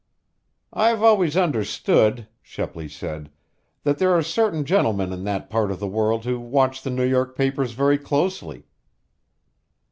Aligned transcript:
"I've 0.73 1.03
always 1.03 1.37
understood," 1.37 2.27
Shepley 2.41 2.89
said, 2.89 3.29
"that 3.83 3.99
there 3.99 4.09
are 4.13 4.23
certain 4.23 4.65
gentlemen 4.65 5.13
in 5.13 5.25
that 5.25 5.47
part 5.47 5.69
of 5.69 5.79
the 5.79 5.87
world 5.87 6.25
who 6.25 6.39
watch 6.39 6.81
the 6.81 6.89
New 6.89 7.05
York 7.07 7.35
papers 7.37 7.73
very 7.73 7.99
closely." 7.99 8.65